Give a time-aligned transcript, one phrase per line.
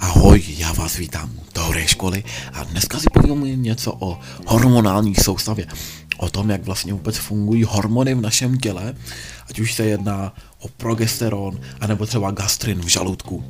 [0.00, 5.66] Ahoj, já vás vítám u Teorie školy a dneska si povím něco o hormonální soustavě.
[6.16, 8.94] O tom, jak vlastně vůbec fungují hormony v našem těle,
[9.50, 13.44] ať už se jedná o progesteron, anebo třeba gastrin v žaludku.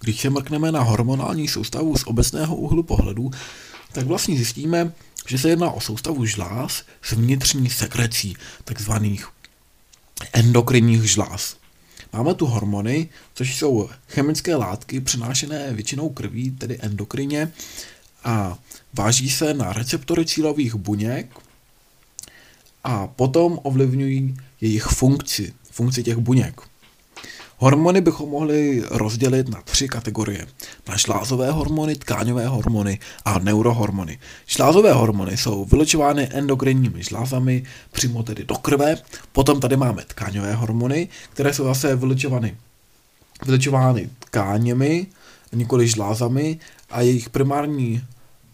[0.00, 3.30] Když se mrkneme na hormonální soustavu z obecného úhlu pohledu,
[3.92, 4.92] tak vlastně zjistíme,
[5.26, 9.28] že se jedná o soustavu žláz s vnitřní sekrecí, takzvaných
[10.32, 11.56] endokrinních žláz.
[12.12, 17.52] Máme tu hormony, což jsou chemické látky přenášené většinou krví, tedy endokrině,
[18.24, 18.58] a
[18.94, 21.36] váží se na receptory cílových buněk
[22.84, 26.60] a potom ovlivňují jejich funkci, funkci těch buněk.
[27.62, 30.46] Hormony bychom mohli rozdělit na tři kategorie.
[30.88, 34.18] Na šlázové hormony, tkáňové hormony a neurohormony.
[34.46, 37.62] Šlázové hormony jsou vylučovány endokrinními žlázami
[37.92, 38.96] přímo tedy do krve.
[39.32, 42.56] Potom tady máme tkáňové hormony, které jsou zase vylučovány,
[43.46, 45.06] vylučovány tkáněmi,
[45.52, 46.58] nikoli žlázami
[46.90, 48.04] a jejich primární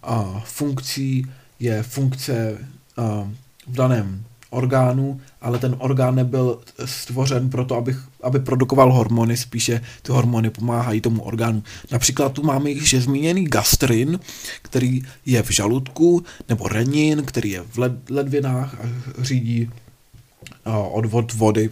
[0.03, 1.27] a, funkcí
[1.61, 2.59] je funkce
[2.97, 3.31] a,
[3.67, 10.13] v daném orgánu, ale ten orgán nebyl stvořen proto, aby, aby produkoval hormony, spíše ty
[10.13, 11.63] hormony pomáhají tomu orgánu.
[11.93, 14.21] Například tu máme již zmíněný gastrin,
[14.63, 18.89] který je v žaludku, nebo renin, který je v led, ledvinách a
[19.23, 19.71] řídí
[20.91, 21.71] odvod vody.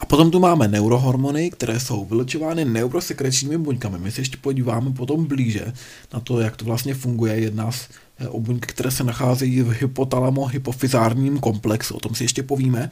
[0.00, 3.98] A potom tu máme neurohormony, které jsou vylučovány neurosekrečními buňkami.
[3.98, 5.72] My se ještě podíváme potom blíže
[6.14, 7.40] na to, jak to vlastně funguje.
[7.40, 7.88] Jedná se
[8.20, 12.90] Eh, o buňky, které se nacházejí v hypotalamo-hypofizárním komplexu, o tom si ještě povíme.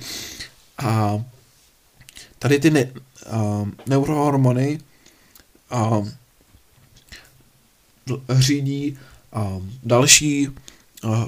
[0.79, 1.23] A
[2.39, 2.93] tady ty ne,
[3.33, 4.81] uh, neurohormony
[5.73, 6.09] uh,
[8.31, 8.99] řídí
[9.37, 11.25] uh, další uh,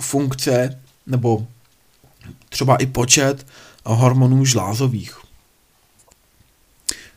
[0.00, 1.46] funkce nebo
[2.48, 3.46] třeba i počet
[3.86, 5.18] uh, hormonů žlázových.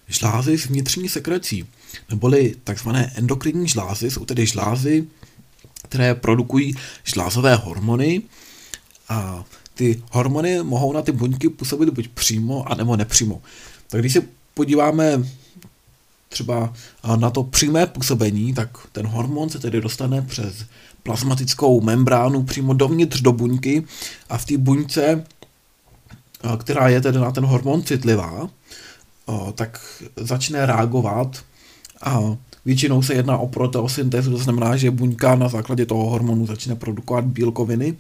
[0.08, 1.68] Žlázy s vnitřní sekrecí,
[2.10, 5.08] neboli takzvané endokrinní žlázy, jsou tedy žlázy,
[5.86, 8.22] které produkují žlázové hormony
[9.10, 13.42] a ty hormony mohou na ty buňky působit buď přímo, anebo nepřímo.
[13.90, 14.22] Tak když se
[14.54, 15.24] podíváme
[16.30, 16.74] třeba
[17.16, 20.66] na to přímé působení, tak ten hormon se tedy dostane přes
[21.04, 23.84] plazmatickou membránu přímo dovnitř do buňky
[24.30, 25.26] a v té buňce,
[26.58, 28.50] která je tedy na ten hormon citlivá,
[29.56, 31.44] tak začne reagovat
[32.02, 32.20] a
[32.66, 37.26] Většinou se jedná o proteosyntézu, to znamená, že buňka na základě toho hormonu začne produkovat
[37.26, 37.96] bílkoviny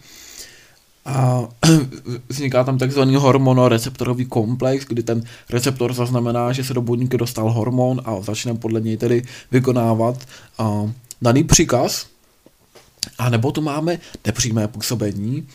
[1.05, 1.47] a
[2.29, 8.01] vzniká tam takzvaný hormonoreceptorový komplex, kdy ten receptor zaznamená, že se do buňky dostal hormon
[8.05, 10.27] a začne podle něj tedy vykonávat
[10.57, 12.07] a, daný příkaz.
[13.17, 15.47] A nebo tu máme nepřímé působení.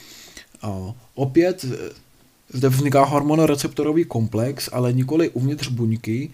[0.62, 1.64] A opět
[2.52, 6.30] zde vzniká hormonoreceptorový komplex, ale nikoli uvnitř buňky,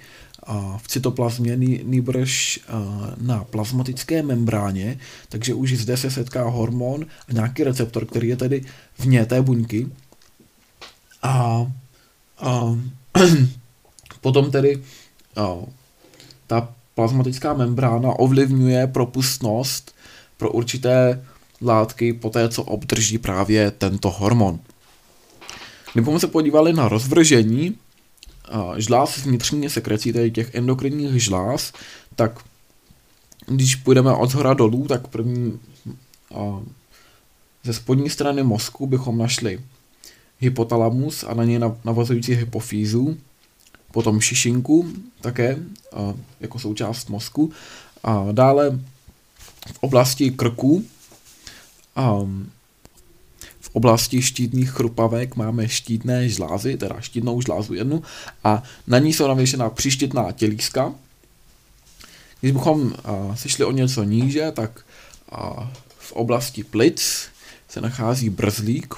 [0.76, 2.60] v cytoplazmě, nýbrž
[3.20, 8.64] na plazmatické membráně, takže už zde se setká hormon a nějaký receptor, který je tedy
[8.98, 9.88] vně té buňky.
[11.22, 11.66] A,
[12.38, 12.78] a
[14.20, 14.82] potom tedy
[15.36, 15.56] a,
[16.46, 19.94] ta plazmatická membrána ovlivňuje propustnost
[20.36, 21.24] pro určité
[21.62, 24.58] látky po té, co obdrží právě tento hormon.
[25.96, 27.76] Kdybychom se podívali na rozvržení
[28.76, 31.72] žláz vnitřní sekrecí, tedy těch endokrinních žláz,
[32.16, 32.40] tak
[33.46, 35.60] když půjdeme od zhora dolů, tak první
[37.64, 39.60] ze spodní strany mozku bychom našli
[40.38, 43.16] hypotalamus a na něj navazující hypofýzu,
[43.92, 45.58] potom šišinku také
[46.40, 47.52] jako součást mozku.
[48.04, 48.80] A dále
[49.72, 50.84] v oblasti krku
[51.96, 52.20] a,
[53.76, 58.02] oblasti štítných chrupavek máme štítné žlázy, teda štítnou žlázu jednu,
[58.44, 60.94] a na ní jsou navěšená příštitná tělíska.
[62.40, 64.80] Když bychom uh, šli o něco níže, tak
[65.32, 65.66] uh,
[65.98, 67.28] v oblasti plic
[67.68, 68.94] se nachází brzlík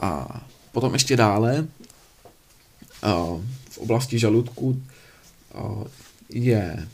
[0.00, 0.40] a
[0.72, 3.40] potom ještě dále uh,
[3.70, 4.82] v oblasti žaludku
[5.54, 5.84] uh,
[6.28, 6.88] je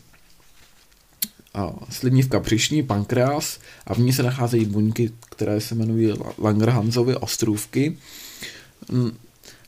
[1.91, 7.97] slivnívka břišní, pankreas a v ní se nacházejí buňky, které se jmenují Langerhansovy ostrůvky.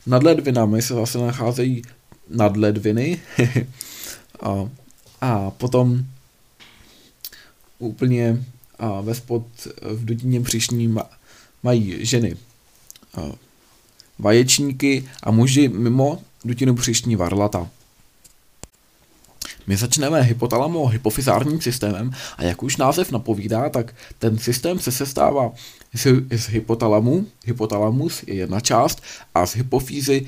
[0.05, 1.81] Nad ledvinami se zase nacházejí
[2.29, 3.21] nadledviny
[4.41, 4.69] a,
[5.21, 6.05] a potom
[7.79, 8.45] úplně
[8.79, 9.45] a ve spod
[9.81, 10.95] v dutině břišní
[11.63, 12.35] mají ženy
[13.15, 13.31] a,
[14.19, 17.69] vaječníky a muži mimo dutinu břišní varlata.
[19.69, 25.51] My začneme hypotalamo-hypofizárním systémem a jak už název napovídá, tak ten systém se sestává
[25.93, 29.03] z, z hypotalamu, hypotalamus je jedna část,
[29.35, 30.25] a z hypofýzy,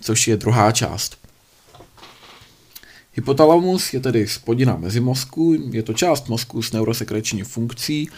[0.00, 1.18] což je druhá část.
[3.12, 8.08] Hypotalamus je tedy spodina mezi mozku, je to část mozku s neurosekreční funkcí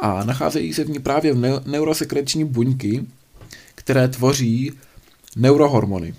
[0.00, 1.34] a nacházejí se v ní právě
[1.66, 3.04] neurosekreční buňky,
[3.74, 4.72] které tvoří
[5.36, 6.14] neurohormony.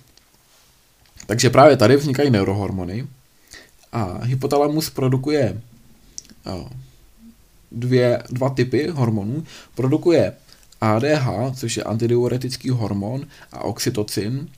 [1.26, 3.08] Takže právě tady vznikají neurohormony
[3.94, 5.62] a hypotalamus produkuje
[7.72, 9.44] dvě, dva typy hormonů.
[9.76, 10.34] Produkuje
[10.82, 14.50] ADH, což je antidiuretický hormon, a oxytocin.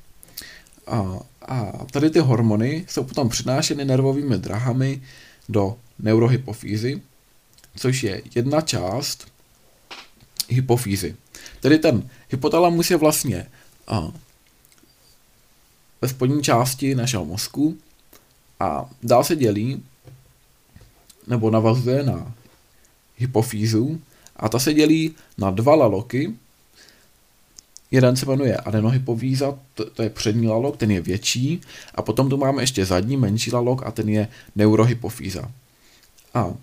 [0.88, 5.02] A, a tady ty hormony jsou potom přenášeny nervovými drahami
[5.50, 7.02] do neurohypofýzy,
[7.76, 9.28] což je jedna část
[10.50, 11.16] hypofýzy.
[11.60, 13.48] Tedy ten hypotalamus je vlastně
[13.88, 14.12] a,
[16.02, 17.78] ve spodní části našeho mozku
[18.60, 19.84] a dál se dělí
[21.28, 22.34] nebo navazuje na
[23.18, 24.02] hypofýzu
[24.36, 26.34] a ta se dělí na dva laloky.
[27.92, 31.62] Jeden se jmenuje adenohypofýza, to, to je přední lalok, ten je větší
[31.96, 35.52] a potom tu máme ještě zadní menší lalok a ten je neurohypofýza.
[36.34, 36.54] A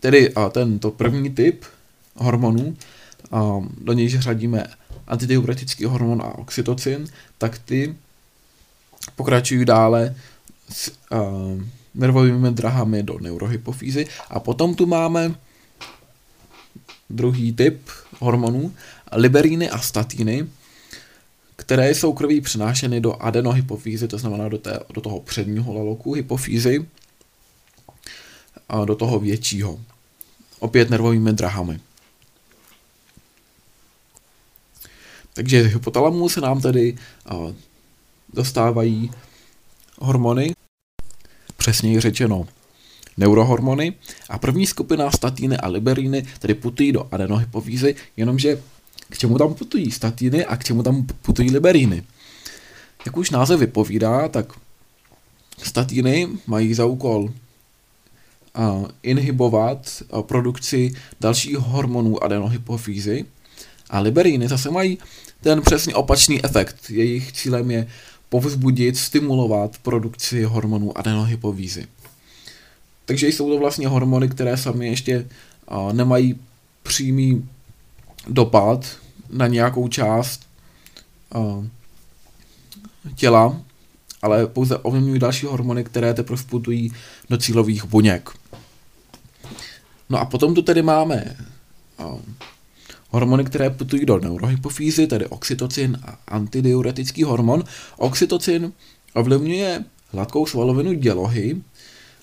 [0.00, 1.64] tedy a tento první typ
[2.16, 2.76] hormonů,
[3.32, 4.66] a do nějž řadíme
[5.06, 7.06] antidiuretický hormon a oxytocin,
[7.38, 7.94] tak ty
[9.16, 10.14] pokračují dále
[10.68, 11.62] s uh,
[11.94, 15.34] nervovými drahami do neurohypofýzy a potom tu máme
[17.10, 17.88] druhý typ
[18.18, 18.74] hormonů,
[19.12, 20.46] liberíny a statiny,
[21.56, 26.86] které jsou krví přenášeny do adenohypofýzy, to znamená do, té, do toho předního laloku hypofýzy
[28.68, 29.80] a do toho většího.
[30.58, 31.80] Opět nervovými drahami.
[35.34, 36.96] Takže hypotalamu se nám tedy
[38.34, 39.10] dostávají
[39.98, 40.54] hormony,
[41.56, 42.46] přesněji řečeno
[43.16, 43.92] neurohormony,
[44.28, 48.62] a první skupina statiny a liberíny tedy putují do adenohypofýzy, jenomže
[49.08, 52.04] k čemu tam putují statiny a k čemu tam putují liberíny.
[53.06, 54.52] Jak už název vypovídá, tak
[55.62, 57.30] statiny mají za úkol uh,
[59.02, 63.24] inhibovat uh, produkci dalších hormonů adenohypofýzy
[63.90, 64.98] a liberíny zase mají
[65.40, 66.90] ten přesně opačný efekt.
[66.90, 67.86] Jejich cílem je
[68.32, 71.86] povzbudit, stimulovat produkci hormonů adenohypofýzy.
[73.04, 75.28] Takže jsou to vlastně hormony, které sami ještě
[75.92, 76.40] nemají
[76.82, 77.48] přímý
[78.28, 78.96] dopad
[79.30, 80.46] na nějakou část
[83.14, 83.60] těla,
[84.22, 86.92] ale pouze ovlivňují další hormony, které teprve putují
[87.30, 88.30] do cílových buněk.
[90.10, 91.36] No a potom tu tedy máme
[93.12, 97.64] hormony, které putují do neurohypofýzy, tedy oxytocin a antidiuretický hormon.
[97.96, 98.72] Oxytocin
[99.14, 101.56] ovlivňuje hladkou svalovinu dělohy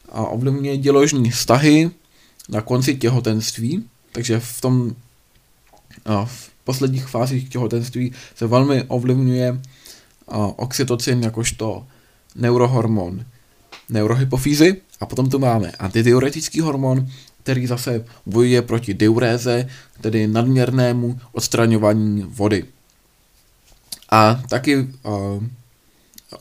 [0.10, 1.92] a ovlivňuje děložní vztahy
[2.50, 4.96] na konci těhotenství, takže v tom
[6.26, 9.62] v posledních fázích těhotenství se velmi ovlivňuje
[10.56, 11.86] oxytocin jakožto
[12.36, 13.26] neurohormon
[13.90, 17.08] neurohypofýzy a potom tu máme antidiuretický hormon,
[17.44, 19.68] který zase bojuje proti diuréze,
[20.02, 22.66] tedy nadměrnému odstraňování vody.
[24.10, 25.44] A taky uh,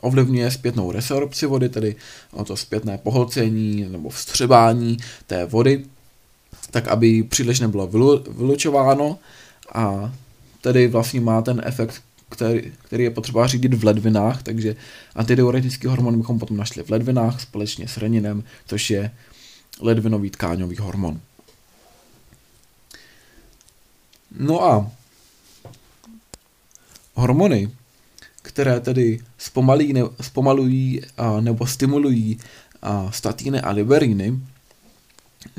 [0.01, 1.95] ovlivňuje zpětnou resorpci vody, tedy
[2.45, 4.97] to zpětné pohlcení nebo vstřebání
[5.27, 5.85] té vody,
[6.71, 7.87] tak aby příliš nebylo
[8.29, 9.19] vylučováno
[9.73, 10.13] a
[10.61, 14.75] tedy vlastně má ten efekt, který, který je potřeba řídit v ledvinách, takže
[15.15, 19.11] antidiuretický hormon bychom potom našli v ledvinách společně s reninem, což je
[19.79, 21.19] ledvinový tkáňový hormon.
[24.37, 24.91] No a
[27.13, 27.71] hormony,
[28.41, 32.39] které tedy zpomalí, ne, zpomalují a, nebo stimulují
[32.81, 34.39] a, statiny a liberíny,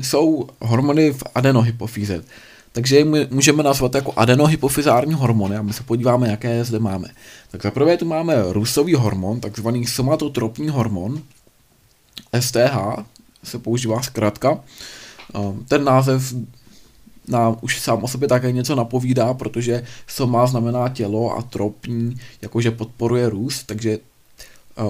[0.01, 2.23] jsou hormony v adenohypofýze.
[2.71, 7.07] Takže je můžeme nazvat jako adenohypofizární hormony a my se podíváme, jaké zde máme.
[7.51, 11.21] Tak zaprvé tu máme rusový hormon, takzvaný somatotropní hormon,
[12.39, 12.77] STH,
[13.43, 14.59] se používá zkrátka.
[15.67, 16.33] Ten název
[17.27, 22.71] nám už sám o sobě také něco napovídá, protože soma znamená tělo a tropní, jakože
[22.71, 23.99] podporuje růst, takže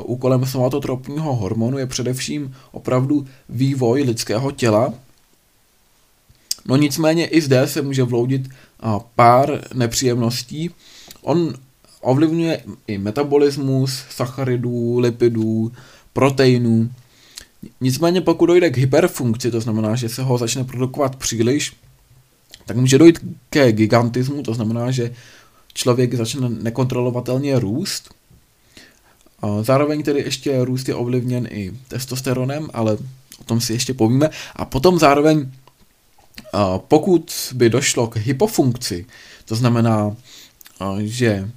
[0.03, 4.93] úkolem somatotropního hormonu je především opravdu vývoj lidského těla.
[6.65, 8.49] No nicméně i zde se může vloudit
[9.15, 10.69] pár nepříjemností.
[11.21, 11.53] On
[12.01, 15.71] ovlivňuje i metabolismus sacharidů, lipidů,
[16.13, 16.89] proteinů,
[17.81, 21.73] Nicméně pokud dojde k hyperfunkci, to znamená, že se ho začne produkovat příliš,
[22.65, 25.13] tak může dojít ke gigantismu, to znamená, že
[25.73, 28.13] člověk začne nekontrolovatelně růst.
[29.61, 32.97] Zároveň tedy ještě růst je ovlivněn i testosteronem, ale
[33.39, 34.29] o tom si ještě povíme.
[34.55, 35.51] A potom zároveň,
[36.77, 39.05] pokud by došlo k hypofunkci,
[39.45, 40.15] to znamená,
[40.99, 41.49] že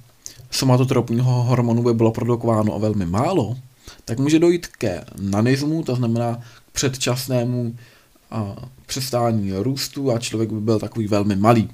[0.51, 3.57] somatotropního hormonu by bylo produkováno o velmi málo,
[4.05, 7.75] tak může dojít ke nanismu, to znamená k předčasnému
[8.85, 11.69] přestání růstu a člověk by byl takový velmi malý.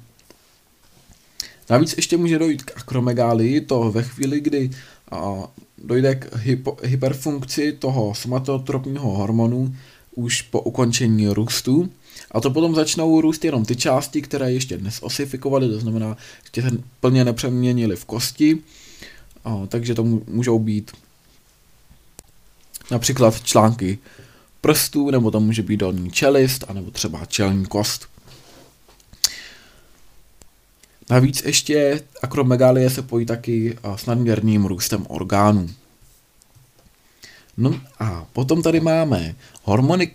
[1.70, 4.70] Navíc ještě může dojít k akromegálii, to ve chvíli, kdy
[5.84, 9.76] dojde k hypo, hyperfunkci toho somatotropního hormonu
[10.14, 11.88] už po ukončení růstu.
[12.30, 16.16] A to potom začnou růst jenom ty části, které ještě dnes osifikovaly, to znamená,
[16.54, 16.70] že se
[17.00, 18.58] plně nepřeměnily v kosti,
[19.44, 20.92] a, takže to můžou být
[22.92, 23.98] například články
[24.60, 28.08] prstů, nebo to může být dolní čelist, anebo třeba čelní kost.
[31.10, 35.70] Navíc ještě akromegalie se pojí taky s nadměrným růstem orgánů.
[37.56, 40.10] No a potom tady máme hormony,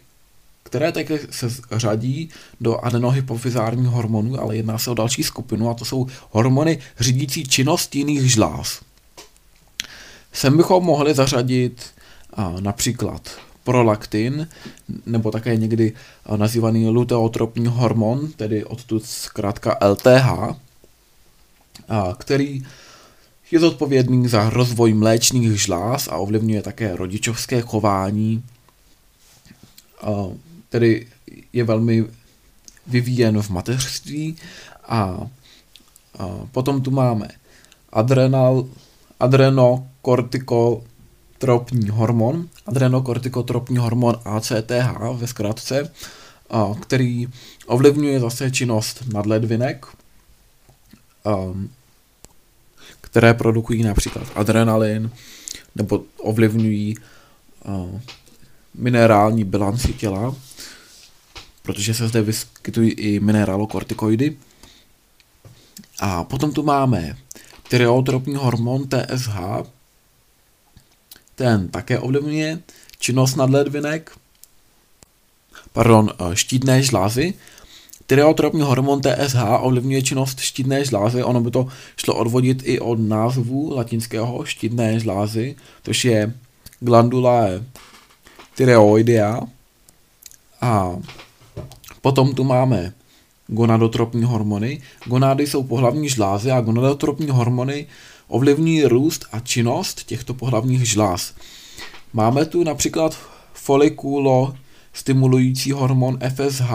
[0.63, 2.29] které také se řadí
[2.61, 7.95] do adenohypofizárních hormonů, ale jedná se o další skupinu a to jsou hormony řídící činnost
[7.95, 8.81] jiných žláz.
[10.33, 11.96] Sem bychom mohli zařadit
[12.59, 13.29] například
[13.63, 14.47] prolaktin,
[15.05, 15.93] nebo také někdy
[16.35, 20.55] nazývaný luteotropní hormon, tedy odtud zkrátka LTH,
[22.17, 22.65] který
[23.51, 28.43] je zodpovědný za rozvoj mléčných žláz a ovlivňuje také rodičovské chování,
[30.69, 31.07] tedy
[31.53, 32.05] je velmi
[32.87, 34.35] vyvíjen v mateřství
[34.87, 35.27] a,
[36.51, 37.27] potom tu máme
[37.89, 38.67] adrenal,
[41.37, 45.91] adrenokortikotropní hormon, adrenokortikotropní hormon ACTH ve zkratce,
[46.81, 47.27] který
[47.65, 49.85] ovlivňuje zase činnost nadledvinek,
[53.01, 55.11] které produkují například adrenalin
[55.75, 56.95] nebo ovlivňují
[58.73, 60.35] minerální bilanci těla,
[61.63, 64.37] protože se zde vyskytují i mineralokortikoidy.
[65.99, 67.17] A potom tu máme
[67.69, 69.37] tyreotropní hormon TSH,
[71.37, 72.59] ten také ovlivňuje
[72.99, 74.11] činnost nadledvinek,
[75.73, 77.33] pardon, štítné žlázy,
[78.07, 81.67] Tyreotropní hormon TSH ovlivňuje činnost štítné žlázy, ono by to
[81.99, 86.33] šlo odvodit i od názvu latinského štítné žlázy, což je
[86.79, 87.59] glandula
[88.55, 89.43] tyreoidea.
[90.61, 90.95] A
[92.01, 92.93] potom tu máme
[93.47, 94.81] gonadotropní hormony.
[95.05, 97.87] Gonády jsou pohlavní žlázy a gonadotropní hormony
[98.27, 101.33] ovlivňují růst a činnost těchto pohlavních žláz.
[102.13, 103.17] Máme tu například
[103.53, 104.55] folikulo
[104.93, 106.71] stimulující hormon FSH,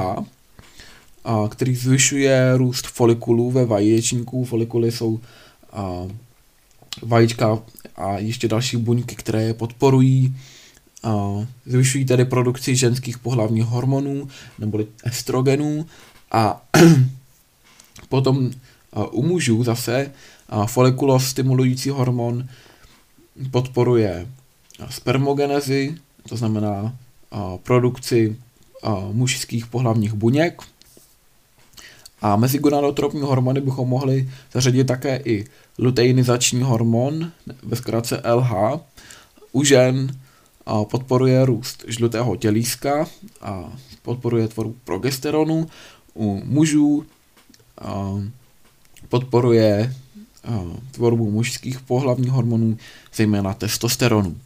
[1.48, 4.44] který zvyšuje růst folikulů ve vaječníku.
[4.44, 5.20] Folikuly jsou
[7.02, 7.58] vajíčka
[7.96, 10.36] a ještě další buňky, které je podporují.
[11.66, 14.28] Zvyšují tedy produkci ženských pohlavních hormonů
[14.58, 15.86] neboli estrogenů
[16.32, 16.62] a
[18.08, 18.50] potom
[19.10, 20.10] u mužů zase
[21.18, 22.48] stimulující hormon
[23.50, 24.26] podporuje
[24.90, 25.94] spermogenezi,
[26.28, 26.96] to znamená
[27.30, 28.36] a, produkci
[28.82, 30.62] a, mužských pohlavních buněk
[32.22, 35.44] a mezi gonadotropní hormony bychom mohli zařadit také i
[35.78, 37.32] luteinizační hormon,
[37.62, 38.52] ve zkratce LH.
[39.52, 40.18] U žen
[40.90, 43.06] podporuje růst žlutého tělíska
[43.40, 45.66] a podporuje tvorbu progesteronu.
[46.14, 47.06] U mužů
[49.08, 49.94] podporuje
[50.90, 52.78] tvorbu mužských pohlavních hormonů,
[53.14, 54.36] zejména testosteronu.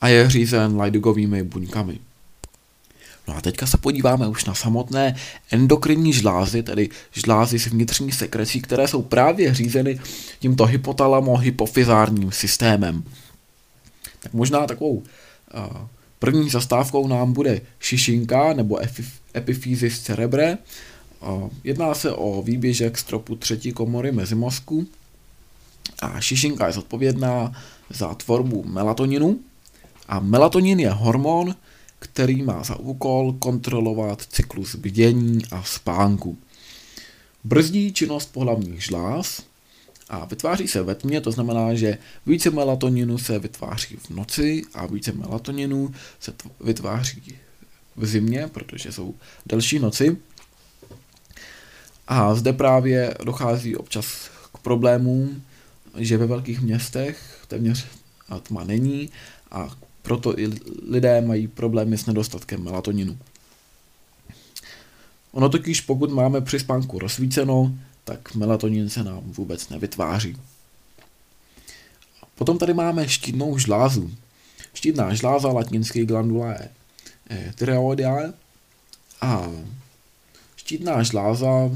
[0.00, 1.98] A je řízen Leidigovými buňkami.
[3.28, 5.16] No a teďka se podíváme už na samotné
[5.50, 10.00] endokrinní žlázy, tedy žlázy s vnitřní sekrecí, které jsou právě řízeny
[10.38, 13.02] tímto hypotalamo-hypofizárním systémem.
[14.20, 15.02] Tak možná takovou uh,
[16.18, 18.78] první zastávkou nám bude šišinka nebo
[19.34, 20.58] epifýzis cerebre.
[21.64, 24.86] Jedná se o výběžek stropu třetí komory mezi mozku
[25.98, 27.52] a šišinka je zodpovědná
[27.90, 29.40] za tvorbu melatoninu
[30.08, 31.54] a melatonin je hormon,
[31.98, 36.38] který má za úkol kontrolovat cyklus bdění a spánku.
[37.44, 39.42] Brzdí činnost pohlavních žláz
[40.08, 44.86] a vytváří se ve tmě, to znamená, že více melatoninu se vytváří v noci a
[44.86, 47.22] více melatoninu se vytváří
[47.96, 49.14] v zimě, protože jsou
[49.46, 50.16] delší noci.
[52.08, 55.42] A zde právě dochází občas k problémům,
[55.98, 57.86] že ve velkých městech téměř
[58.42, 59.10] tma není
[59.50, 59.70] a
[60.02, 60.50] proto i
[60.88, 63.18] lidé mají problémy s nedostatkem melatoninu.
[65.32, 70.36] Ono totiž, pokud máme při spánku rozsvíceno, tak melatonin se nám vůbec nevytváří.
[72.34, 74.10] Potom tady máme štítnou žlázu.
[74.74, 76.68] Štítná žláza, latinský glandula je
[77.54, 78.32] tyreoidia
[79.20, 79.50] a
[80.56, 81.70] štítná žláza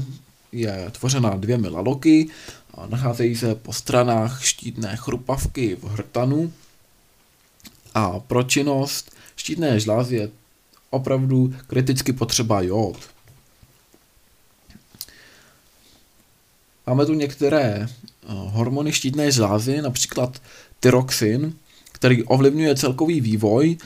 [0.51, 2.29] je tvořena dvěmi laloky,
[2.73, 6.53] a nacházejí se po stranách štítné chrupavky v hrtanu
[7.93, 10.29] a pro činnost štítné žlázy je
[10.89, 12.97] opravdu kriticky potřeba jód.
[16.87, 17.87] Máme tu některé eh,
[18.27, 20.41] hormony štítné žlázy, například
[20.79, 21.53] tyroxin,
[21.91, 23.77] který ovlivňuje celkový vývoj,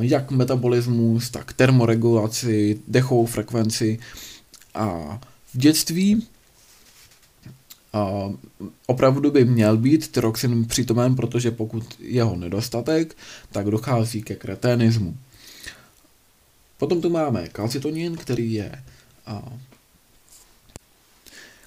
[0.00, 3.98] jak metabolismus, tak termoregulaci, dechovou frekvenci.
[4.74, 5.20] A
[5.56, 6.26] v dětství
[8.86, 13.16] opravdu by měl být tyroxin přítomen, protože pokud jeho nedostatek,
[13.50, 15.16] tak dochází ke kreténismu.
[16.78, 18.84] Potom tu máme kalcitonin, který je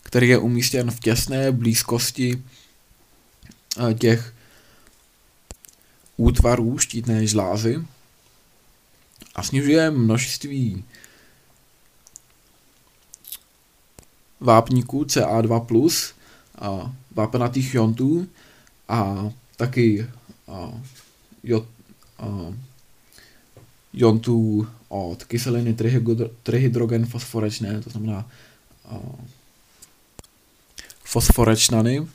[0.03, 2.43] který je umístěn v těsné blízkosti
[3.99, 4.33] těch
[6.17, 7.83] útvarů štítné žlázy
[9.35, 10.83] a snižuje množství
[14.39, 16.13] vápníků CA2+,
[16.59, 18.27] a vápenatých jontů
[18.87, 20.07] a taky
[20.47, 20.71] a,
[21.43, 21.65] jod,
[22.19, 22.53] a,
[23.93, 25.75] jontů od kyseliny
[26.43, 28.25] trihydrogen fosforečné, to znamená
[28.85, 28.99] a,
[31.03, 32.07] fosforečnany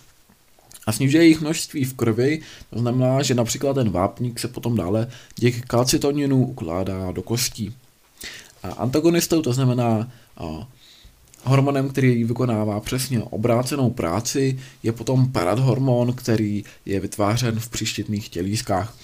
[0.86, 2.40] a snižuje jejich množství v krvi,
[2.70, 7.74] to znamená, že například ten vápník se potom dále díky kalcitoninu ukládá do kostí.
[8.62, 10.68] A antagonistou to znamená a,
[11.44, 18.96] Hormonem, který vykonává přesně obrácenou práci, je potom paradhormon, který je vytvářen v příštětných tělískách.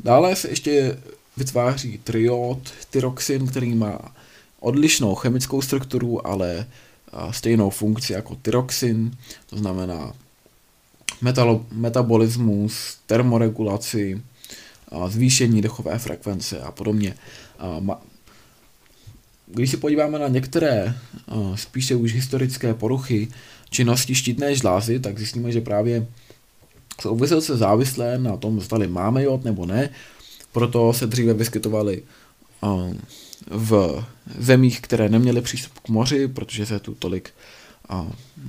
[0.00, 0.98] Dále se ještě
[1.36, 2.58] vytváří triod,
[2.90, 3.98] tyroxin, který má
[4.60, 6.66] odlišnou chemickou strukturu, ale
[7.30, 9.16] stejnou funkci jako tyroxin,
[9.50, 10.12] to znamená
[11.20, 14.22] metalo, metabolismus, termoregulaci,
[15.08, 17.14] zvýšení dechové frekvence a podobně.
[19.52, 20.94] Když se podíváme na některé
[21.54, 23.28] spíše už historické poruchy
[23.70, 26.06] činnosti štítné žlázy, tak zjistíme, že právě
[27.00, 29.90] jsou vysoce závislé na tom, zda máme jod nebo ne.
[30.52, 32.02] Proto se dříve vyskytovaly
[33.50, 34.04] v
[34.38, 37.30] zemích, které neměly přístup k moři, protože se tu tolik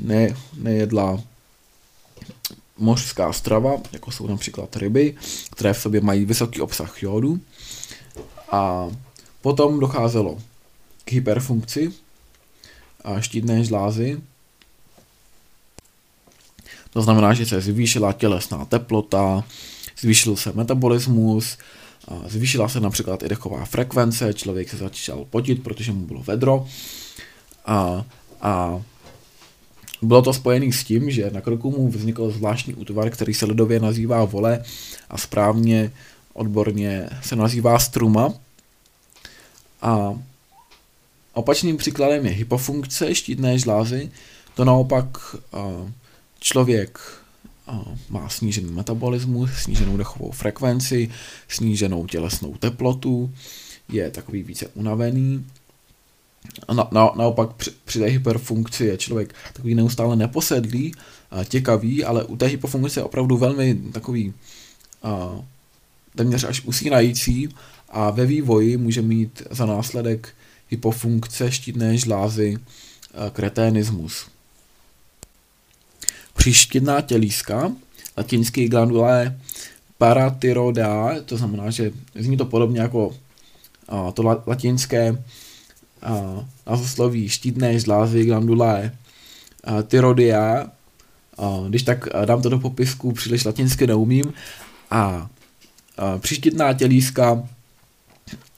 [0.04, 1.22] ne, nejedla
[2.78, 5.16] mořská strava, jako jsou například ryby,
[5.52, 7.40] které v sobě mají vysoký obsah jodu.
[8.52, 8.90] A
[9.42, 10.40] potom docházelo
[11.12, 11.94] hyperfunkci
[13.04, 14.22] a štítné žlázy.
[16.94, 19.44] To znamená, že se zvýšila tělesná teplota,
[20.00, 21.58] zvýšil se metabolismus,
[22.28, 26.68] zvýšila se například i dechová frekvence, člověk se začal potit, protože mu bylo vedro.
[27.66, 28.06] A,
[28.42, 28.82] a
[30.02, 33.80] bylo to spojené s tím, že na kroku mu vznikl zvláštní útvar, který se lidově
[33.80, 34.64] nazývá vole
[35.10, 35.92] a správně
[36.34, 38.34] odborně se nazývá struma.
[39.82, 40.20] A
[41.34, 44.12] Opačným příkladem je hypofunkce štítné žlázy.
[44.56, 45.36] To naopak
[46.40, 47.00] člověk
[48.10, 51.10] má snížený metabolismus, sníženou dechovou frekvenci,
[51.48, 53.32] sníženou tělesnou teplotu,
[53.90, 55.46] je takový více unavený.
[56.74, 60.94] Na, na, naopak při, při té hyperfunkci je člověk takový neustále neposedlý,
[61.48, 64.34] těkavý, ale u té hypofunkce je opravdu velmi takový
[65.04, 65.40] a,
[66.16, 67.50] téměř až usínající
[67.90, 70.34] a ve vývoji může mít za následek
[70.72, 74.28] hypofunkce štítné žlázy, eh, kreténismus.
[76.34, 77.72] Příštidná tělíska,
[78.18, 79.40] latinský glandule
[79.98, 83.16] paratyroidea, to znamená, že zní to podobně jako
[83.88, 85.24] a, to latinské
[86.68, 88.92] názvosloví štítné žlázy glandule
[89.88, 90.68] tyrodia.
[91.70, 94.34] Když tak dám to do popisku, příliš latinsky neumím.
[94.92, 95.30] A,
[95.98, 97.44] a příštidná tělíska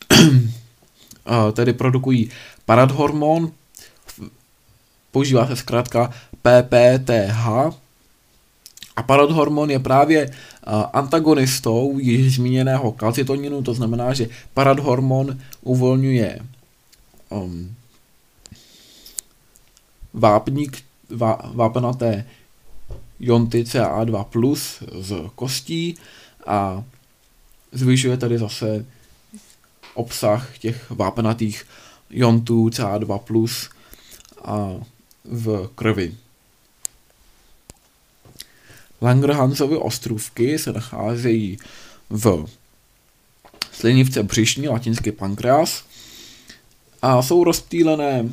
[1.54, 2.30] tedy produkují
[2.66, 3.52] paradhormon,
[5.12, 7.48] používá se zkrátka PPTH,
[8.96, 10.32] a paradhormon je právě
[10.94, 16.40] antagonistou již zmíněného kalcitoninu, to znamená, že paradhormon uvolňuje
[17.30, 17.76] um,
[20.14, 22.26] vápník, vá, vápenaté
[23.20, 24.56] jonty CA2+,
[25.02, 25.98] z kostí
[26.48, 26.84] a
[27.72, 28.86] zvyšuje tady zase
[29.94, 31.66] obsah těch vápenatých
[32.10, 33.70] jontů CA2+,
[34.44, 34.70] a
[35.24, 36.16] v krvi.
[39.02, 41.58] Langerhansovy ostrůvky se nacházejí
[42.10, 42.46] v
[43.72, 45.84] slinivce břišní, latinský pankreas,
[47.02, 48.30] a jsou rozptýlené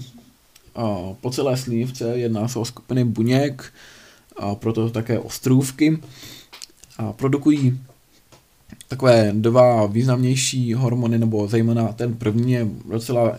[1.20, 3.73] po celé slinivce, jedná se o skupiny buněk,
[4.37, 5.99] a proto také ostrůvky.
[6.99, 7.81] a produkují
[8.89, 13.39] takové dva významnější hormony, nebo zejména ten první je docela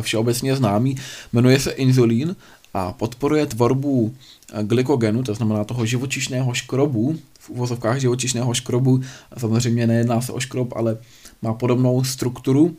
[0.00, 0.96] všeobecně známý,
[1.32, 2.36] jmenuje se inzulín
[2.74, 4.14] a podporuje tvorbu
[4.62, 9.00] glykogenu, to znamená toho živočišného škrobu, v uvozovkách živočišného škrobu,
[9.38, 10.96] samozřejmě nejedná se o škrob, ale
[11.42, 12.76] má podobnou strukturu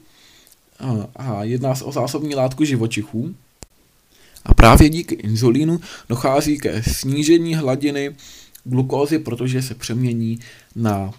[1.16, 3.36] a jedná se o zásobní látku živočichů.
[4.46, 8.16] A právě díky inzulínu dochází ke snížení hladiny
[8.63, 10.39] glukózy, protože se přemění
[10.76, 11.13] na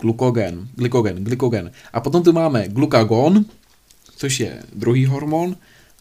[0.00, 1.72] glukogen, glykogen, glykogen.
[1.92, 3.44] A potom tu máme glukagon,
[4.16, 5.56] což je druhý hormon,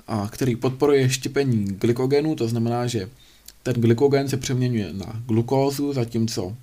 [0.07, 3.09] a který podporuje štěpení glykogenu, to znamená, že
[3.63, 6.55] ten glykogen se přeměňuje na glukózu, zatímco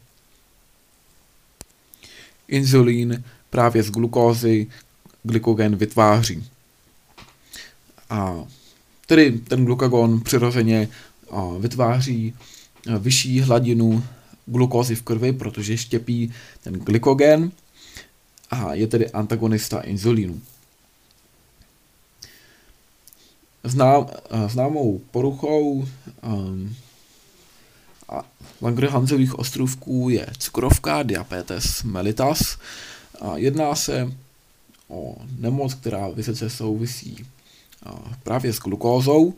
[2.49, 4.67] inzulín právě z glukózy
[5.23, 6.45] glykogen vytváří.
[8.11, 8.45] A
[9.07, 10.89] tedy ten glukagon přirozeně
[11.59, 12.35] vytváří
[12.99, 14.05] vyšší hladinu
[14.47, 17.53] glukózy v krvi, protože štěpí ten glykogen
[18.51, 20.41] a je tedy antagonista inzulínu.
[23.65, 24.07] Znám,
[24.49, 25.89] známou poruchou
[26.23, 26.75] um,
[28.63, 32.59] Langerhansových ostrovků je cukrovka, diabetes mellitus.
[33.21, 34.13] A jedná se
[34.89, 37.27] o nemoc, která vysoce souvisí
[38.23, 39.35] právě s glukózou.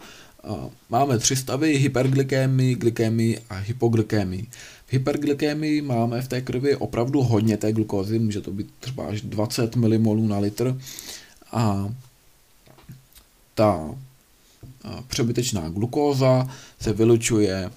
[0.90, 4.46] Máme tři stavy, hyperglykémii, glykémii a hypoglykémii.
[4.94, 9.76] Hyperglykémii máme v té krvi opravdu hodně té glukózy, může to být třeba až 20
[9.76, 10.78] mmol na litr.
[11.52, 11.92] A
[13.54, 13.94] ta
[15.08, 16.48] přebytečná glukóza
[16.80, 17.70] se vylučuje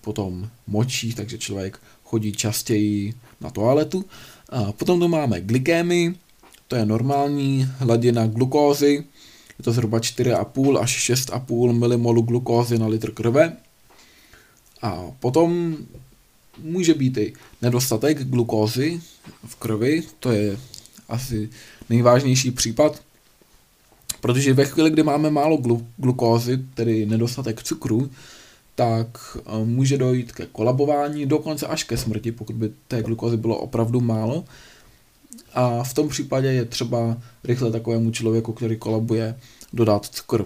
[0.00, 4.04] potom močí, takže člověk chodí častěji na toaletu.
[4.48, 6.14] A potom tu máme glykémii,
[6.68, 9.04] to je normální hladina glukózy,
[9.58, 13.56] je to zhruba 4,5 až 6,5 mmol glukózy na litr krve.
[14.82, 15.76] A potom
[16.58, 17.32] může být i
[17.62, 19.00] nedostatek glukózy
[19.46, 20.58] v krvi, to je
[21.08, 21.50] asi
[21.90, 23.02] nejvážnější případ,
[24.20, 28.10] protože ve chvíli, kdy máme málo glu- glukózy, tedy nedostatek cukru,
[28.74, 33.58] tak eh, může dojít ke kolabování, dokonce až ke smrti, pokud by té glukózy bylo
[33.58, 34.44] opravdu málo.
[35.54, 39.38] A v tom případě je třeba rychle takovému člověku, který kolabuje,
[39.72, 40.44] dodat cukr.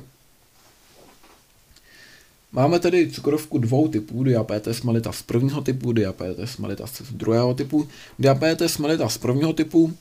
[2.54, 7.88] Máme tedy cukrovku dvou typů, diabetes mellitus prvního typu, diabetes mellitus druhého typu.
[8.18, 9.92] Diabetes mellitus prvního typu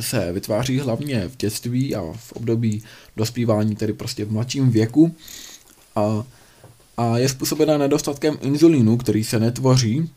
[0.00, 2.82] se vytváří hlavně v dětství a v období
[3.16, 5.14] dospívání, tedy prostě v mladším věku.
[5.96, 6.24] A
[6.98, 10.10] a je způsobena nedostatkem inzulínu, který se netvoří.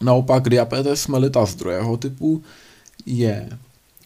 [0.00, 2.42] Naopak diabetes mellitus druhého typu
[3.06, 3.58] je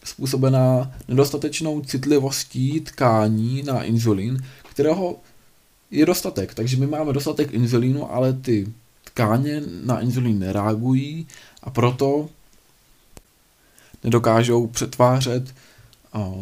[0.03, 5.15] způsobená nedostatečnou citlivostí tkání na inzulín, kterého
[5.91, 6.53] je dostatek.
[6.53, 11.27] Takže my máme dostatek inzulínu, ale ty tkáně na inzulín nereagují
[11.63, 12.29] a proto
[14.03, 15.55] nedokážou přetvářet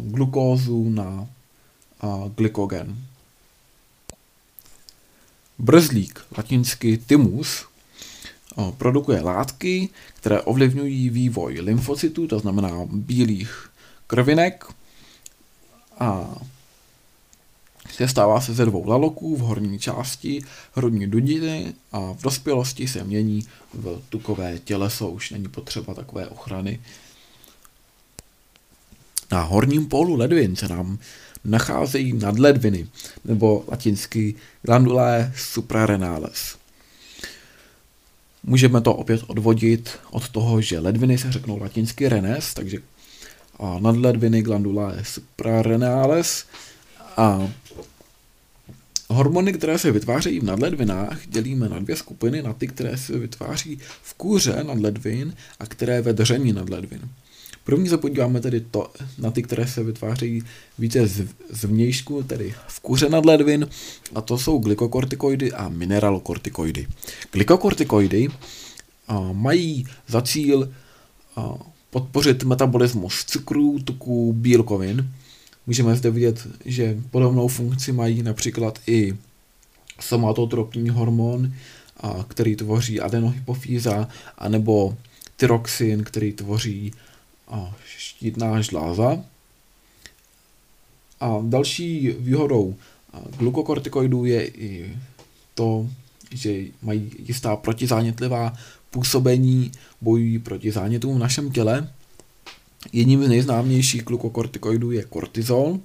[0.02, 1.26] glukózu na
[2.36, 2.96] glykogen.
[5.58, 7.66] Brzlík, latinsky tymus,
[8.76, 13.70] produkuje látky, které ovlivňují vývoj lymfocytů, to znamená bílých
[14.06, 14.64] krvinek
[15.98, 16.34] a
[18.06, 20.42] stává se ze dvou laloků v horní části
[20.74, 26.80] hrudní dudiny a v dospělosti se mění v tukové těleso, už není potřeba takové ochrany.
[29.32, 30.98] Na horním pólu ledvin se nám
[31.44, 32.88] nacházejí nadledviny,
[33.24, 36.56] nebo latinsky glandulae suprarenales.
[38.42, 42.78] Můžeme to opět odvodit od toho, že ledviny se řeknou latinsky renes, takže
[43.78, 46.44] nadledviny glandulae suprarenales
[47.16, 47.48] a
[49.08, 53.78] Hormony, které se vytvářejí v nadledvinách, dělíme na dvě skupiny, na ty, které se vytváří
[54.02, 57.00] v kůře nadledvin a které ve dření nadledvin.
[57.64, 60.42] První se podíváme tedy to, na ty, které se vytvářejí
[60.78, 63.68] více z, z vnějšku, tedy v kuře nadledvin,
[64.14, 66.86] a to jsou glykokortikoidy a mineralokortikoidy.
[67.32, 68.28] Glykokortikoidy
[69.08, 70.72] a, mají za cíl
[71.36, 71.54] a,
[71.90, 75.10] podpořit metabolismus cukrů, tuků, bílkovin.
[75.66, 79.16] Můžeme zde vidět, že podobnou funkci mají například i
[80.00, 81.52] somatotropní hormon,
[82.00, 84.96] a, který tvoří adenohypofýza, anebo
[85.36, 86.92] tyroxin, který tvoří
[87.48, 89.24] a štítná žláza.
[91.20, 92.74] A další výhodou
[93.38, 94.96] glukokortikoidů je i
[95.54, 95.88] to,
[96.30, 98.52] že mají jistá protizánětlivá
[98.90, 101.92] působení, bojují proti zánětům v našem těle.
[102.92, 105.78] Jedním z nejznámějších glukokortikoidů je kortizol,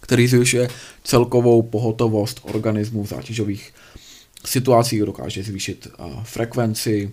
[0.00, 0.68] který zvyšuje
[1.04, 3.74] celkovou pohotovost organismu v zátěžových
[4.44, 7.10] situací dokáže zvýšit uh, frekvenci,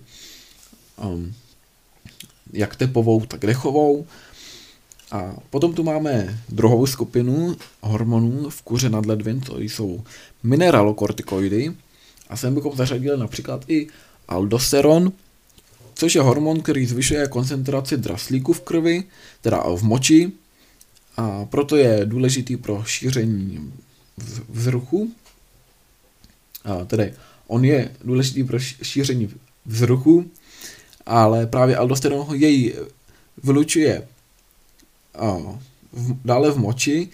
[1.04, 1.34] um,
[2.54, 4.06] jak tepovou, tak dechovou.
[5.12, 10.04] A potom tu máme druhou skupinu hormonů v kuře nadledvin, to jsou
[10.44, 11.74] mineralokortikoidy.
[12.30, 13.88] A sem bychom zařadili například i
[14.28, 15.12] aldosteron,
[16.00, 19.04] což je hormon, který zvyšuje koncentraci draslíku v krvi,
[19.42, 20.32] teda v moči,
[21.18, 23.74] a proto je důležitý pro šíření
[24.50, 25.12] vzruchu.
[26.64, 27.14] A tedy
[27.48, 29.30] on je důležitý pro šíření
[29.66, 30.32] vzruchu,
[31.06, 32.76] ale právě aldosteron ho jej
[33.44, 34.08] vylučuje
[35.16, 35.38] a,
[35.92, 37.08] v, dále v moči,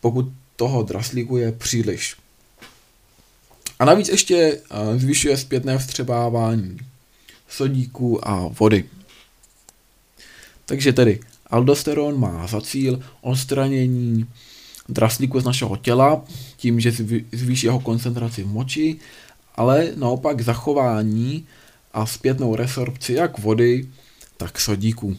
[0.00, 2.16] pokud toho draslíku je příliš.
[3.78, 4.60] A navíc ještě
[4.96, 6.78] zvyšuje zpětné vstřebávání
[7.52, 8.84] sodíku a vody.
[10.66, 14.26] Takže tedy aldosteron má za cíl odstranění
[14.88, 16.24] draslíku z našeho těla
[16.56, 16.92] tím, že
[17.32, 18.96] zvýší jeho koncentraci v moči,
[19.54, 21.46] ale naopak zachování
[21.92, 23.88] a zpětnou resorpci jak vody,
[24.36, 25.16] tak sodíku.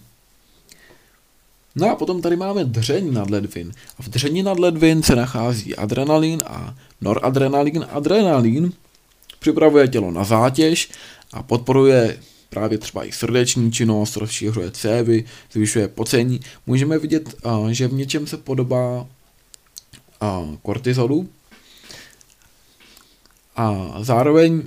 [1.75, 3.71] No a potom tady máme dřeň nadledvin.
[3.99, 7.85] A v dřeni nadledvin se nachází adrenalin a noradrenalin.
[7.89, 8.73] Adrenalin
[9.39, 10.89] připravuje tělo na zátěž
[11.33, 12.19] a podporuje
[12.49, 16.39] právě třeba i srdeční činnost, rozšířuje cévy, zvyšuje pocení.
[16.67, 17.35] Můžeme vidět,
[17.69, 19.07] že v něčem se podobá
[20.61, 21.29] kortizolu
[23.55, 24.63] a zároveň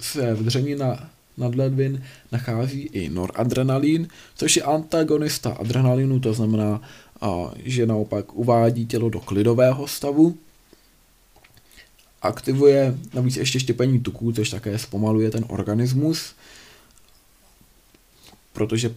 [0.00, 2.02] se v dření na nadledvin
[2.32, 6.82] nachází i noradrenalin, což je antagonista adrenalinu, to znamená,
[7.56, 10.38] že naopak uvádí tělo do klidového stavu.
[12.24, 16.34] Aktivuje navíc ještě štěpení tuků, což také zpomaluje ten organismus,
[18.52, 18.94] protože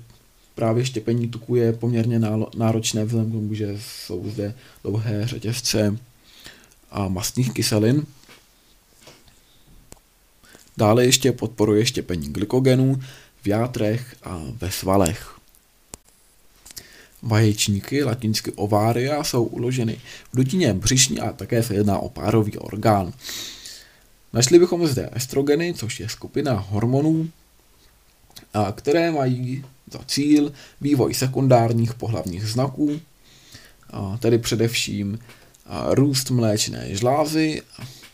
[0.56, 2.20] právě štěpení tuků je poměrně
[2.58, 5.98] náročné vzhledem k tomu, že jsou zde dlouhé řetězce
[6.92, 8.06] a mastných kyselin.
[10.78, 13.02] Dále ještě podporuje štěpení glykogenů
[13.42, 15.37] v játrech a ve svalech.
[17.22, 20.00] Vaječníky, latinsky ovária, jsou uloženy
[20.34, 23.14] v dutině břišní a také se jedná o párový orgán.
[24.34, 27.30] Našli bychom zde estrogeny, což je skupina hormonů,
[28.76, 33.00] které mají za cíl vývoj sekundárních pohlavních znaků,
[34.20, 35.20] tedy především
[35.90, 37.62] růst mléčné žlázy,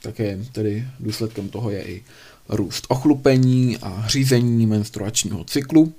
[0.01, 2.03] také tedy důsledkem toho je i
[2.49, 5.93] růst ochlupení a řízení menstruačního cyklu.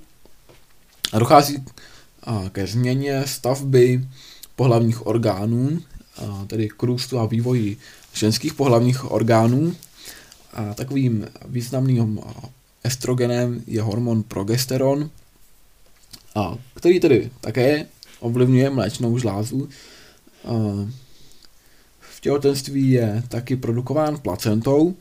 [1.13, 1.65] A dochází
[2.51, 4.07] ke změně stavby
[4.55, 5.81] pohlavních orgánů,
[6.47, 7.77] tedy k růstu a vývoji
[8.13, 9.75] ženských pohlavních orgánů.
[10.53, 12.19] A takovým významným
[12.83, 15.09] estrogenem je hormon progesteron,
[16.35, 17.85] a který tedy také
[18.19, 19.69] ovlivňuje mléčnou žlázu.
[21.99, 24.95] V těhotenství je taky produkován placentou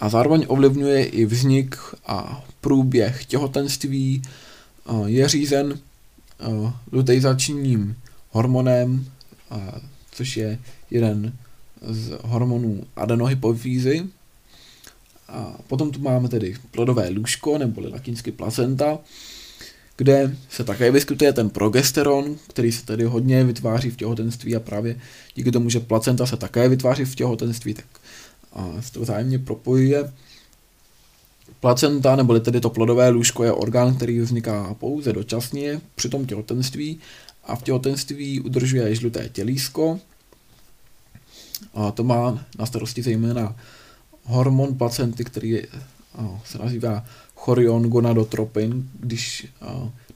[0.00, 4.22] a zároveň ovlivňuje i vznik a průběh těhotenství.
[5.06, 5.78] Je řízen
[6.92, 7.96] luteizačním
[8.30, 9.06] hormonem,
[10.12, 10.58] což je
[10.90, 11.32] jeden
[11.82, 14.06] z hormonů adenohypofýzy.
[15.28, 18.98] A potom tu máme tedy plodové lůžko, neboli latinsky placenta,
[19.96, 25.00] kde se také vyskytuje ten progesteron, který se tedy hodně vytváří v těhotenství a právě
[25.34, 27.86] díky tomu, že placenta se také vytváří v těhotenství, tak
[28.80, 30.12] se to vzájemně propojuje.
[31.60, 36.98] Placenta, neboli tedy to plodové lůžko, je orgán, který vzniká pouze dočasně při tom těhotenství
[37.44, 40.00] a v těhotenství udržuje žluté tělísko.
[41.74, 43.56] A to má na starosti zejména
[44.24, 45.62] hormon placenty, který
[46.44, 49.46] se nazývá chorion gonadotropin, když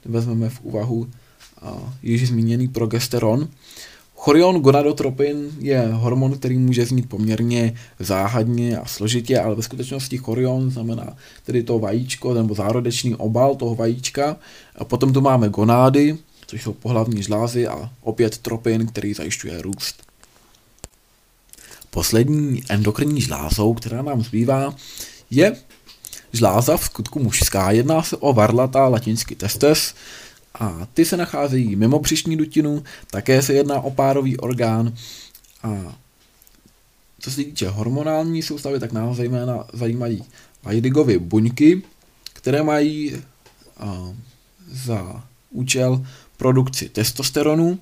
[0.05, 1.09] vezmeme v úvahu
[2.03, 3.47] již zmíněný progesteron.
[4.25, 10.71] Chorion gonadotropin je hormon, který může znít poměrně záhadně a složitě, ale ve skutečnosti chorion
[10.71, 14.37] znamená tedy to vajíčko nebo zárodečný obal toho vajíčka.
[14.75, 20.03] A potom tu máme gonády, což jsou pohlavní žlázy a opět tropin, který zajišťuje růst.
[21.89, 24.75] Poslední endokrinní žlázou, která nám zbývá,
[25.29, 25.55] je
[26.33, 27.71] žláza v skutku mužská.
[27.71, 29.93] Jedná se o varlata, latinsky testes,
[30.59, 34.93] a ty se nacházejí mimo břišní dutinu, také se jedná o párový orgán
[35.63, 35.95] a
[37.19, 40.23] co se týče hormonální soustavy, tak nás zejména zajímají
[40.65, 41.81] Leidigovy buňky,
[42.33, 43.15] které mají
[43.77, 44.13] a,
[44.71, 46.05] za účel
[46.37, 47.79] produkci testosteronu.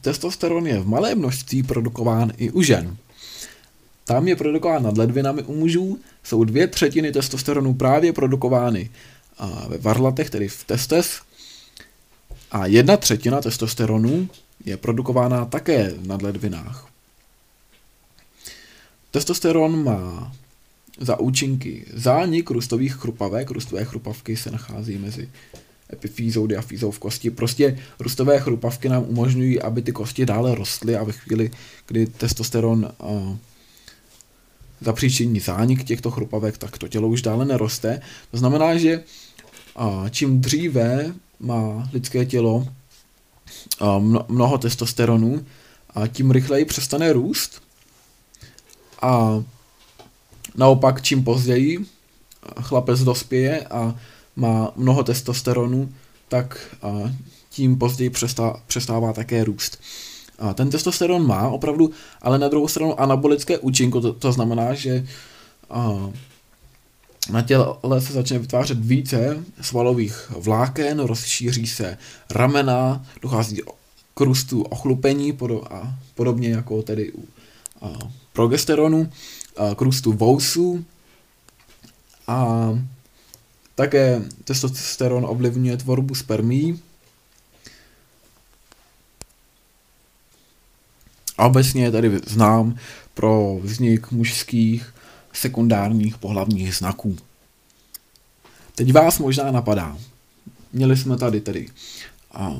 [0.00, 2.96] Testosteron je v malé množství produkován i u žen.
[4.04, 8.90] Tam je produkován nad ledvinami u mužů, jsou dvě třetiny testosteronu právě produkovány
[9.68, 11.20] ve varlatech, tedy v testes,
[12.52, 14.28] a jedna třetina testosteronu
[14.64, 16.88] je produkována také v nadledvinách.
[19.10, 20.32] testosteron má
[21.00, 23.50] za účinky zánik růstových chrupavek.
[23.50, 25.30] Růstové chrupavky se nachází mezi
[25.92, 27.30] epifýzou, diafýzou v kosti.
[27.30, 31.50] Prostě růstové chrupavky nám umožňují, aby ty kosti dále rostly a ve chvíli,
[31.86, 33.36] kdy testosteron uh,
[34.84, 38.00] zapříčiní zánik těchto chrupavek, tak to tělo už dále neroste.
[38.30, 39.02] To znamená, že
[39.80, 42.68] uh, čím dříve má lidské tělo
[44.28, 45.46] mnoho testosteronu,
[45.94, 47.62] a tím rychleji přestane růst.
[49.02, 49.42] A
[50.54, 51.86] naopak, čím později
[52.60, 53.96] chlapec dospěje a
[54.36, 55.94] má mnoho testosteronu,
[56.28, 56.76] tak
[57.50, 59.80] tím později přestá, přestává také růst.
[60.54, 61.90] Ten testosteron má opravdu,
[62.22, 65.06] ale na druhou stranu anabolické účinky, to, to znamená, že
[67.30, 71.98] na těle se začne vytvářet více svalových vláken, rozšíří se
[72.30, 73.60] ramena, dochází
[74.14, 75.38] k růstu ochlupení
[75.70, 77.24] a podobně jako tedy u
[77.82, 77.98] a,
[78.32, 79.10] progesteronu,
[79.56, 80.84] a, k růstu vousů
[82.26, 82.68] a
[83.74, 86.80] také testosteron ovlivňuje tvorbu spermí.
[91.38, 92.76] A obecně je tady znám
[93.14, 94.94] pro vznik mužských
[95.32, 97.16] sekundárních pohlavních znaků.
[98.74, 99.98] Teď vás možná napadá.
[100.72, 101.68] Měli jsme tady tedy
[102.32, 102.56] a,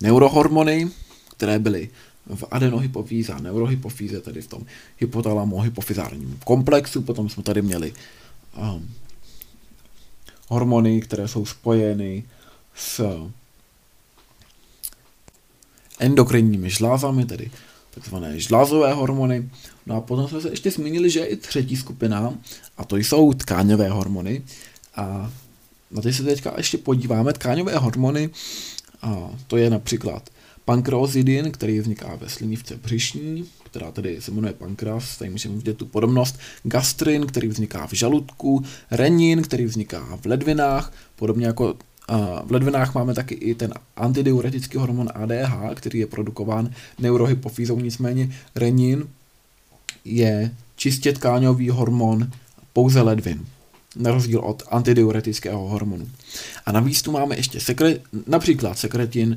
[0.00, 0.90] neurohormony,
[1.36, 1.90] které byly
[2.34, 4.62] v adenohypofýze a neurohypofýze, tedy v tom
[5.00, 7.02] hypotalamo-hypofyzárním komplexu.
[7.02, 7.92] Potom jsme tady měli
[8.56, 8.90] um,
[10.48, 12.24] hormony, které jsou spojeny
[12.74, 13.20] s
[15.98, 17.50] endokrinními žlázami, tedy
[17.96, 19.50] takzvané žlázové hormony.
[19.86, 22.34] No a potom jsme se ještě zmínili, že je i třetí skupina,
[22.76, 24.42] a to jsou tkáňové hormony.
[24.96, 25.32] A
[25.90, 27.32] na ty se teďka ještě podíváme.
[27.32, 28.30] Tkáňové hormony,
[29.02, 30.30] a to je například
[30.64, 35.86] pankreozidin, který vzniká ve slinivce břišní, která tedy se jmenuje pankras, tady můžeme vidět tu
[35.86, 41.76] podobnost, gastrin, který vzniká v žaludku, renin, který vzniká v ledvinách, podobně jako
[42.44, 49.08] v ledvinách máme taky i ten antidiuretický hormon ADH, který je produkován neurohypofýzou, nicméně renin
[50.04, 52.30] je čistě tkáňový hormon
[52.72, 53.46] pouze ledvin,
[53.96, 56.08] na rozdíl od antidiuretického hormonu.
[56.66, 59.36] A navíc tu máme ještě sekre, například sekretin,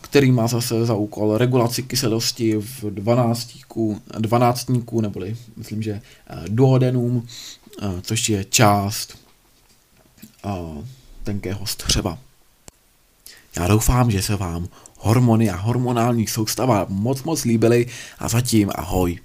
[0.00, 7.26] který má zase za úkol regulaci kyselosti v dvanáctníku, dvanáctníku neboli myslím, že eh, duodenum,
[7.82, 9.18] eh, což je část
[11.22, 12.18] tenkého střeva.
[13.56, 17.86] Já doufám, že se vám hormony a hormonální soustava moc moc líbily
[18.18, 19.18] a zatím ahoj.